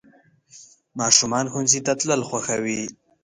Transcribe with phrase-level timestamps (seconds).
[0.99, 2.81] ماشومان ښوونځي ته تلل خوښوي.